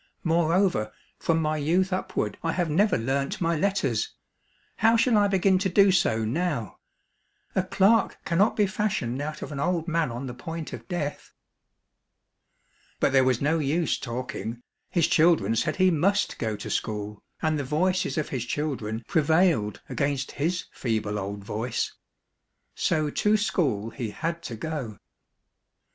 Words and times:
Moreover, 0.23 0.91
from 1.19 1.39
my 1.39 1.57
youth 1.57 1.93
up 1.93 2.15
ward 2.17 2.39
I 2.41 2.53
have 2.53 2.71
never 2.71 2.97
learnt 2.97 3.39
my 3.39 3.55
letters; 3.55 4.15
how 4.77 4.97
shall 4.97 5.15
I 5.15 5.27
begin 5.27 5.59
to 5.59 5.69
djo 5.69 5.91
so 5.93 6.25
now} 6.25 6.79
A 7.55 7.61
clerk 7.61 8.17
cannot 8.25 8.55
be 8.55 8.65
fashioned 8.65 9.21
out 9.21 9.43
of 9.43 9.51
an 9.51 9.59
old 9.59 9.87
man 9.87 10.09
on 10.11 10.25
the 10.25 10.33
point 10.33 10.73
of 10.73 10.87
death!" 10.87 11.33
But 12.99 13.11
there 13.11 13.23
was 13.23 13.41
no 13.43 13.59
use 13.59 13.99
talking, 13.99 14.63
his 14.89 15.07
children 15.07 15.55
said 15.55 15.75
he 15.75 15.91
must 15.91 16.39
go 16.39 16.55
to 16.55 16.71
school, 16.71 17.21
and 17.39 17.59
the 17.59 17.63
voices 17.63 18.17
of 18.17 18.29
his 18.29 18.43
children 18.43 19.03
prevailed 19.07 19.81
against 19.87 20.31
his 20.31 20.65
feeble 20.71 21.19
old 21.19 21.43
voice. 21.43 21.93
So 22.73 23.11
to 23.11 23.37
school 23.37 23.91
he 23.91 24.09
had 24.09 24.41
to 24.45 24.55
go. 24.55 24.97